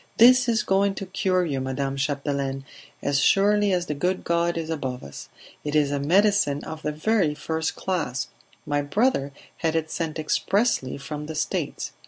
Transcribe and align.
"This 0.17 0.49
is 0.49 0.63
going 0.63 0.95
to 0.95 1.05
cure 1.05 1.45
you, 1.45 1.61
Madame 1.61 1.95
Chapdelaine, 1.95 2.65
as 3.03 3.19
surely 3.19 3.71
as 3.71 3.85
the 3.85 3.93
good 3.93 4.23
God 4.23 4.57
is 4.57 4.71
above 4.71 5.03
us. 5.03 5.29
It 5.63 5.75
is 5.75 5.91
a 5.91 5.99
medicine 5.99 6.63
of 6.63 6.81
the 6.81 6.91
very 6.91 7.35
first 7.35 7.75
class; 7.75 8.27
my 8.65 8.81
brother 8.81 9.31
had 9.57 9.75
it 9.75 9.91
sent 9.91 10.17
expressly 10.17 10.97
from 10.97 11.27
the 11.27 11.35
States. 11.35 11.91